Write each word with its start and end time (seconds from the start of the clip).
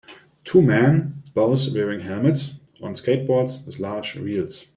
Two 0.43 0.63
men, 0.63 1.21
both 1.35 1.71
wearing 1.75 1.99
helmets, 1.99 2.57
on 2.81 2.95
skateboards 2.95 3.67
with 3.67 3.77
large 3.79 4.15
wheels. 4.17 4.65